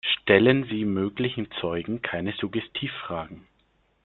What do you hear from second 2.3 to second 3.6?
Suggestivfragen.